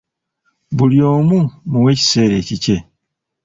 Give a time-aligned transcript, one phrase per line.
[0.77, 1.39] Buli omu
[1.69, 2.77] muwe ekiseera ekikye.